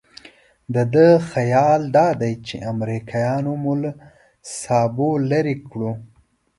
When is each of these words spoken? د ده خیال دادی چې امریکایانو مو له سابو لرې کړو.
د 0.73 0.75
ده 0.93 1.07
خیال 1.31 1.81
دادی 1.97 2.33
چې 2.47 2.55
امریکایانو 2.73 3.51
مو 3.63 3.73
له 3.83 3.91
سابو 4.61 5.09
لرې 5.29 5.55
کړو. 5.69 5.91